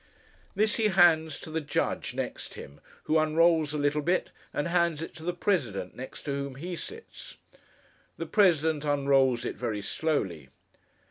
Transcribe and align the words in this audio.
This 0.55 0.77
he 0.77 0.87
hands 0.87 1.39
to 1.41 1.51
the 1.51 1.61
judge 1.61 2.15
next 2.15 2.55
him, 2.55 2.79
who 3.03 3.19
unrolls 3.19 3.71
a 3.71 3.77
little 3.77 4.01
bit, 4.01 4.31
and 4.51 4.67
hands 4.67 5.03
it 5.03 5.13
to 5.17 5.23
the 5.23 5.31
President, 5.31 5.95
next 5.95 6.23
to 6.23 6.31
whom 6.31 6.55
he 6.55 6.75
sits. 6.75 7.37
The 8.17 8.25
President 8.25 8.83
unrolls 8.83 9.45
it, 9.45 9.57
very 9.57 9.83
slowly. 9.83 10.49